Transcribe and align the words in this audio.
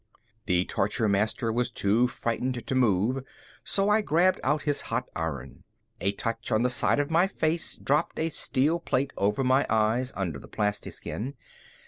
The 0.47 0.65
torture 0.65 1.07
master 1.07 1.53
was 1.53 1.69
too 1.69 2.07
frightened 2.07 2.65
to 2.65 2.73
move, 2.73 3.23
so 3.63 3.87
I 3.89 4.01
grabbed 4.01 4.39
out 4.43 4.63
his 4.63 4.81
hot 4.89 5.05
iron. 5.15 5.63
A 5.99 6.11
touch 6.13 6.51
on 6.51 6.63
the 6.63 6.71
side 6.71 6.99
of 6.99 7.11
my 7.11 7.27
face 7.27 7.75
dropped 7.75 8.17
a 8.17 8.29
steel 8.29 8.79
plate 8.79 9.13
over 9.15 9.43
my 9.43 9.63
eyes, 9.69 10.11
under 10.15 10.39
the 10.39 10.47
plastiskin. 10.47 11.35